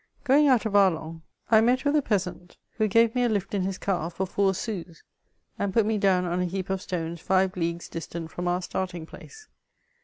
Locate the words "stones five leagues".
6.81-7.87